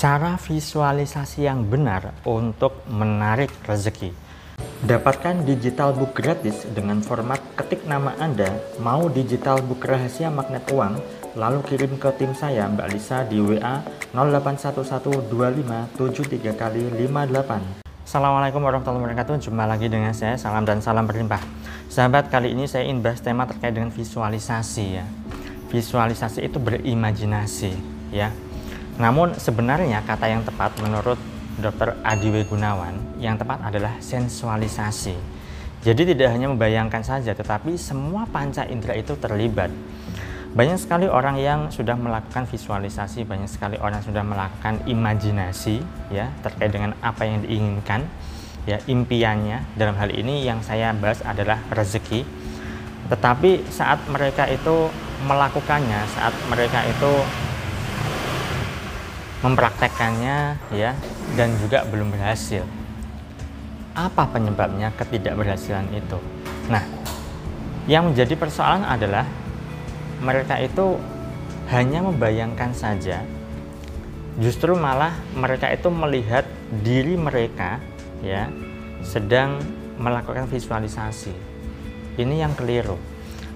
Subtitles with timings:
[0.00, 4.16] Cara visualisasi yang benar untuk menarik rezeki.
[4.88, 8.48] Dapatkan digital book gratis dengan format ketik nama Anda,
[8.80, 10.96] mau digital book rahasia magnet uang,
[11.36, 13.84] lalu kirim ke tim saya Mbak Lisa di WA
[14.16, 17.84] 08112573 kali 58.
[18.00, 19.36] Assalamualaikum warahmatullahi wabarakatuh.
[19.36, 20.40] Jumpa lagi dengan saya.
[20.40, 21.44] Salam dan salam berlimpah.
[21.92, 25.04] Sahabat kali ini saya ingin bahas tema terkait dengan visualisasi ya.
[25.68, 27.76] Visualisasi itu berimajinasi
[28.16, 28.32] ya
[29.00, 31.16] Namun sebenarnya kata yang tepat menurut
[31.56, 31.96] Dr.
[32.04, 35.16] Adiwe Gunawan Yang tepat adalah sensualisasi
[35.80, 39.72] Jadi tidak hanya membayangkan saja Tetapi semua panca indera itu terlibat
[40.50, 45.78] banyak sekali orang yang sudah melakukan visualisasi, banyak sekali orang sudah melakukan imajinasi
[46.10, 48.02] ya terkait dengan apa yang diinginkan,
[48.66, 49.62] ya impiannya.
[49.78, 52.26] Dalam hal ini yang saya bahas adalah rezeki.
[53.14, 54.90] Tetapi saat mereka itu
[55.22, 57.12] melakukannya, saat mereka itu
[59.40, 60.92] mempraktekkannya ya
[61.36, 62.64] dan juga belum berhasil.
[63.96, 66.18] Apa penyebabnya ketidakberhasilan itu?
[66.70, 66.84] Nah,
[67.90, 69.26] yang menjadi persoalan adalah
[70.20, 71.00] mereka itu
[71.72, 73.24] hanya membayangkan saja
[74.38, 76.46] justru malah mereka itu melihat
[76.80, 77.82] diri mereka
[78.22, 78.46] ya
[79.02, 79.58] sedang
[79.98, 81.32] melakukan visualisasi
[82.20, 82.96] ini yang keliru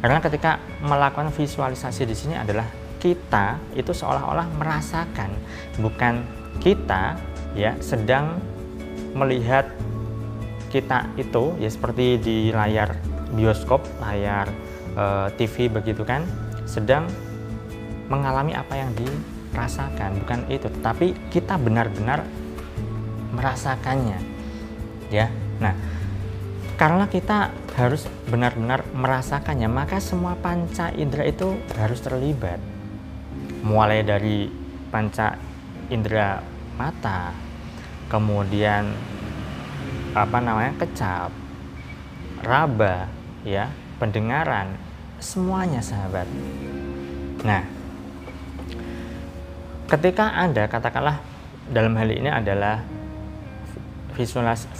[0.00, 2.64] karena ketika melakukan visualisasi di sini adalah
[3.00, 5.32] kita itu seolah-olah merasakan
[5.80, 6.22] bukan
[6.60, 7.16] kita
[7.56, 8.38] ya sedang
[9.16, 9.66] melihat
[10.70, 12.94] kita itu ya seperti di layar
[13.34, 14.46] bioskop layar
[14.94, 16.22] e, eh, TV begitu kan
[16.68, 17.10] sedang
[18.06, 20.22] mengalami apa yang dirasakan.
[20.22, 22.22] Bukan itu tetapi kita benar-benar
[23.34, 24.18] merasakannya
[25.10, 25.26] ya.
[25.58, 25.74] Nah
[26.78, 32.58] karena kita harus benar-benar merasakannya maka semua panca indera itu harus terlibat
[33.60, 34.48] mulai dari
[34.88, 35.36] panca
[35.92, 36.40] indera
[36.78, 37.34] mata
[38.10, 38.90] kemudian
[40.16, 41.30] apa namanya kecap
[42.42, 43.06] raba
[43.46, 44.74] ya pendengaran
[45.20, 46.24] semuanya sahabat.
[47.44, 47.62] Nah,
[49.86, 51.20] ketika Anda katakanlah
[51.68, 52.80] dalam hal ini adalah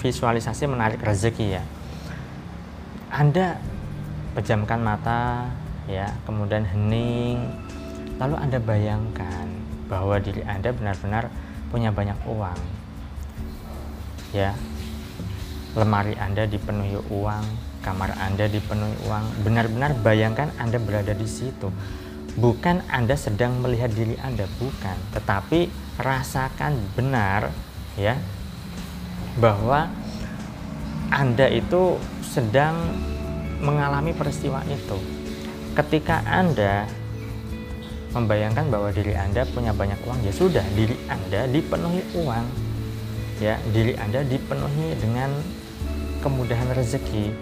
[0.00, 1.62] visualisasi menarik rezeki ya.
[3.12, 3.60] Anda
[4.32, 5.52] pejamkan mata
[5.84, 7.44] ya, kemudian hening,
[8.20, 9.48] lalu Anda bayangkan
[9.88, 11.32] bahwa diri Anda benar-benar
[11.72, 12.60] punya banyak uang.
[14.36, 14.52] Ya.
[15.72, 17.46] Lemari Anda dipenuhi uang,
[17.80, 21.72] kamar Anda dipenuhi uang, benar-benar bayangkan Anda berada di situ.
[22.36, 27.50] Bukan Anda sedang melihat diri Anda, bukan, tetapi rasakan benar
[27.98, 28.18] ya
[29.38, 29.90] bahwa
[31.10, 32.74] Anda itu sedang
[33.62, 34.98] mengalami peristiwa itu.
[35.74, 36.90] Ketika Anda
[38.10, 42.46] membayangkan bahwa diri Anda punya banyak uang, ya sudah, diri Anda dipenuhi uang.
[43.40, 45.32] Ya, diri Anda dipenuhi dengan
[46.20, 47.32] kemudahan rezeki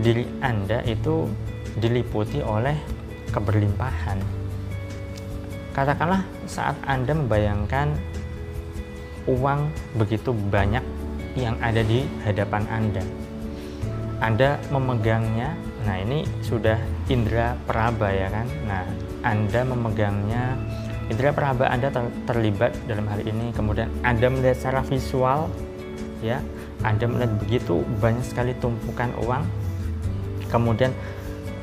[0.00, 1.28] diri Anda itu
[1.76, 2.74] diliputi oleh
[3.30, 4.18] keberlimpahan.
[5.76, 7.94] Katakanlah saat Anda membayangkan
[9.28, 9.70] uang
[10.00, 10.82] begitu banyak
[11.38, 13.04] yang ada di hadapan Anda.
[14.20, 16.76] Anda memegangnya, nah ini sudah
[17.08, 18.46] indera peraba ya kan.
[18.68, 18.84] Nah,
[19.24, 20.56] Anda memegangnya,
[21.08, 23.52] indera peraba Anda ter terlibat dalam hal ini.
[23.52, 25.48] Kemudian Anda melihat secara visual,
[26.20, 26.40] ya,
[26.84, 29.70] Anda melihat begitu banyak sekali tumpukan uang
[30.50, 30.92] kemudian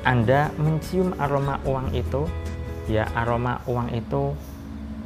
[0.07, 2.23] Anda mencium aroma uang itu
[2.87, 4.31] ya aroma uang itu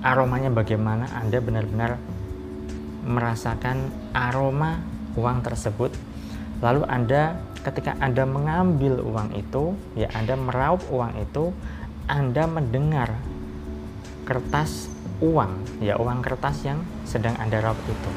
[0.05, 1.97] aromanya bagaimana Anda benar-benar
[3.01, 4.85] merasakan aroma
[5.17, 5.89] uang tersebut
[6.61, 11.53] lalu Anda ketika Anda mengambil uang itu ya Anda meraup uang itu
[12.05, 13.17] Anda mendengar
[14.25, 14.89] kertas
[15.21, 18.11] uang ya uang kertas yang sedang Anda raup itu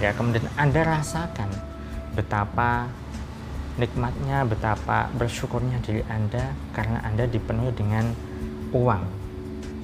[0.00, 1.48] ya kemudian Anda rasakan
[2.16, 2.88] betapa
[3.80, 8.12] nikmatnya betapa bersyukurnya diri Anda karena Anda dipenuhi dengan
[8.76, 9.02] uang.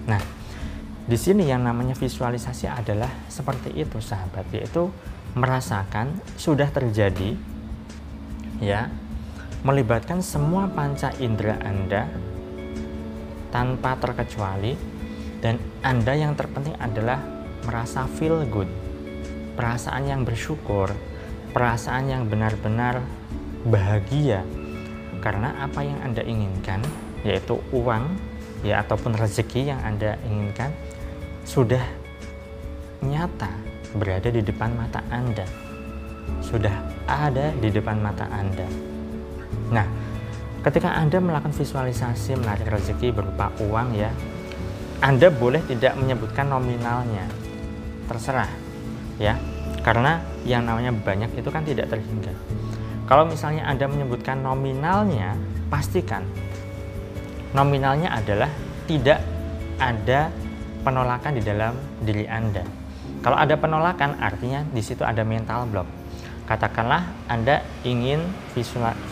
[0.05, 0.23] Nah,
[1.07, 4.93] di sini yang namanya visualisasi adalah seperti itu sahabat, yaitu
[5.33, 7.35] merasakan sudah terjadi
[8.63, 8.89] ya,
[9.67, 12.07] melibatkan semua panca indera Anda
[13.51, 14.97] tanpa terkecuali.
[15.37, 17.21] Dan Anda yang terpenting adalah
[17.63, 18.67] merasa feel good,
[19.55, 20.91] perasaan yang bersyukur,
[21.53, 23.05] perasaan yang benar-benar
[23.69, 24.43] bahagia.
[25.21, 26.83] Karena apa yang Anda inginkan
[27.27, 28.15] yaitu uang
[28.63, 30.71] ya ataupun rezeki yang Anda inginkan
[31.43, 31.83] sudah
[33.03, 33.51] nyata
[33.99, 35.66] berada di depan mata Anda.
[36.41, 36.73] Sudah
[37.07, 38.67] ada di depan mata Anda.
[39.73, 39.87] Nah,
[40.63, 44.11] ketika Anda melakukan visualisasi menarik rezeki berupa uang ya,
[45.03, 47.47] Anda boleh tidak menyebutkan nominalnya.
[48.07, 48.47] terserah
[49.19, 49.35] ya
[49.83, 52.33] karena yang namanya banyak itu kan tidak terhingga
[53.11, 55.35] kalau misalnya Anda menyebutkan nominalnya
[55.73, 56.23] pastikan
[57.57, 58.51] nominalnya adalah
[58.87, 59.21] tidak
[59.83, 60.31] ada
[60.87, 62.63] penolakan di dalam diri Anda
[63.25, 65.89] kalau ada penolakan artinya di situ ada mental block
[66.47, 68.23] katakanlah Anda ingin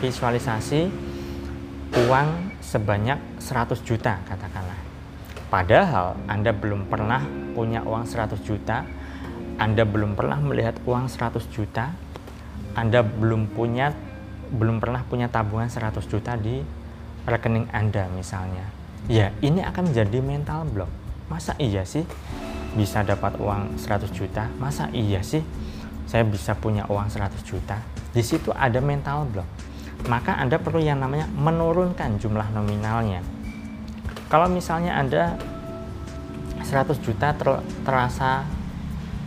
[0.00, 0.88] visualisasi
[2.06, 2.28] uang
[2.62, 4.78] sebanyak 100 juta katakanlah
[5.50, 7.22] padahal Anda belum pernah
[7.54, 8.82] punya uang 100 juta
[9.54, 11.94] anda belum pernah melihat uang 100 juta,
[12.74, 13.94] Anda belum punya
[14.50, 16.58] belum pernah punya tabungan 100 juta di
[17.22, 18.66] rekening Anda misalnya.
[19.06, 20.90] Ya, ini akan menjadi mental block.
[21.30, 22.02] Masa iya sih
[22.74, 24.50] bisa dapat uang 100 juta?
[24.58, 25.46] Masa iya sih
[26.04, 27.80] saya bisa punya uang 100 juta?
[28.14, 29.48] Di situ ada mental block.
[30.06, 33.24] Maka Anda perlu yang namanya menurunkan jumlah nominalnya.
[34.28, 35.38] Kalau misalnya Anda
[36.64, 37.48] 100 juta ter
[37.84, 38.42] terasa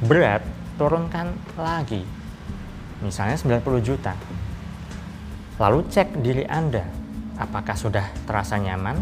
[0.03, 0.45] berat
[0.77, 2.05] turunkan lagi
[3.01, 4.13] misalnya 90 juta
[5.57, 6.85] lalu cek diri Anda
[7.37, 8.97] apakah sudah terasa nyaman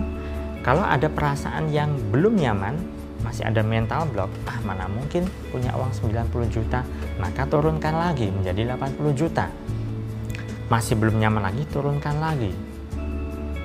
[0.63, 2.75] kalau ada perasaan yang belum nyaman
[3.25, 6.85] masih ada mental block ah mana mungkin punya uang 90 juta
[7.17, 9.49] maka turunkan lagi menjadi 80 juta
[10.69, 12.53] masih belum nyaman lagi turunkan lagi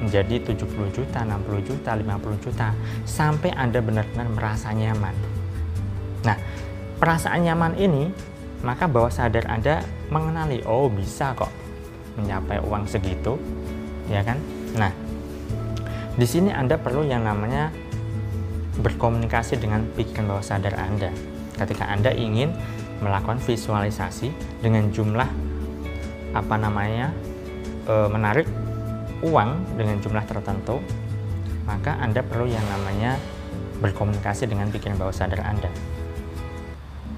[0.01, 2.73] menjadi 70 juta, 60 juta, 50 juta
[3.05, 5.12] sampai Anda benar-benar merasa nyaman.
[6.25, 6.37] Nah,
[6.97, 8.09] perasaan nyaman ini,
[8.65, 11.53] maka bawah sadar Anda mengenali, oh bisa kok
[12.17, 13.37] mencapai uang segitu,
[14.09, 14.41] ya kan?
[14.75, 14.93] Nah,
[16.17, 17.69] di sini Anda perlu yang namanya
[18.81, 21.12] berkomunikasi dengan pikiran bawah sadar Anda.
[21.56, 22.53] Ketika Anda ingin
[23.00, 25.29] melakukan visualisasi dengan jumlah
[26.37, 27.12] apa namanya
[27.88, 28.47] e, menarik
[29.25, 30.81] uang dengan jumlah tertentu,
[31.65, 33.17] maka Anda perlu yang namanya
[33.81, 35.69] berkomunikasi dengan pikiran bawah sadar Anda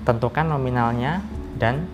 [0.02, 1.22] tentukan nominalnya
[1.58, 1.86] dan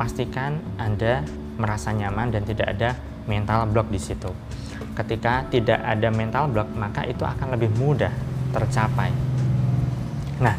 [0.00, 1.20] pastikan Anda
[1.60, 2.96] merasa nyaman dan tidak ada
[3.28, 4.32] mental block di situ.
[4.96, 8.10] Ketika tidak ada mental block, maka itu akan lebih mudah
[8.52, 9.10] tercapai.
[10.38, 10.56] Nah,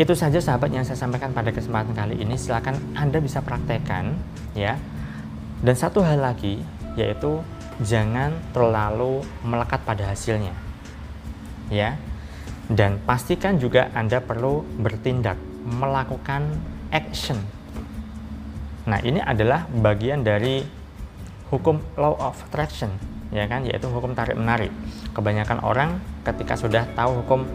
[0.00, 2.38] itu saja sahabat yang saya sampaikan pada kesempatan kali ini.
[2.38, 4.16] Silakan Anda bisa praktekkan
[4.56, 4.80] ya.
[5.62, 6.62] Dan satu hal lagi
[6.96, 7.42] yaitu
[7.84, 10.54] jangan terlalu melekat pada hasilnya.
[11.68, 12.00] Ya.
[12.72, 16.46] Dan pastikan juga Anda perlu bertindak melakukan
[16.88, 17.36] action.
[18.88, 20.64] Nah, ini adalah bagian dari
[21.52, 22.88] hukum law of attraction,
[23.34, 24.70] ya kan, yaitu hukum tarik menarik.
[25.16, 27.48] Kebanyakan orang ketika sudah tahu hukum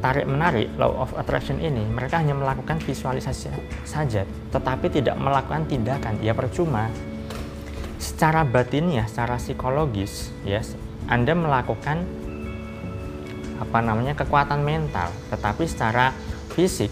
[0.00, 3.52] tarik menarik law of attraction ini, mereka hanya melakukan visualisasi
[3.84, 4.24] saja,
[4.54, 6.16] tetapi tidak melakukan tindakan.
[6.24, 6.88] Ya percuma.
[8.00, 10.64] Secara batinnya, secara psikologis, ya,
[11.04, 12.00] Anda melakukan
[13.60, 16.16] apa namanya kekuatan mental, tetapi secara
[16.56, 16.88] fisik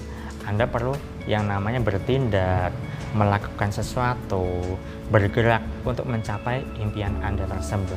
[0.48, 0.96] anda perlu
[1.28, 2.72] yang namanya bertindak,
[3.16, 4.76] melakukan sesuatu,
[5.08, 7.96] bergerak untuk mencapai impian Anda tersebut.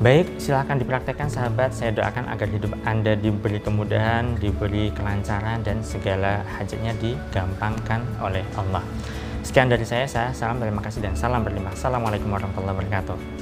[0.00, 1.76] Baik, silakan dipraktekkan sahabat.
[1.76, 8.80] Saya doakan agar hidup Anda diberi kemudahan, diberi kelancaran, dan segala hajatnya digampangkan oleh Allah.
[9.44, 11.76] Sekian dari saya, saya salam terima kasih dan salam berlimpah.
[11.76, 13.39] Assalamualaikum warahmatullahi wabarakatuh.